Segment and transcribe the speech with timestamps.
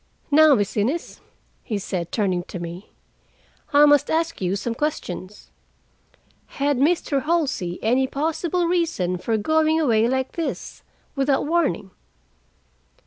[0.31, 1.21] Now, Miss Innes,"
[1.61, 2.89] he said, turning to me,
[3.71, 5.51] "I must ask you some questions.
[6.57, 7.25] Had Mr.
[7.25, 10.81] Halsey any possible reason for going away like this,
[11.15, 11.91] without warning?"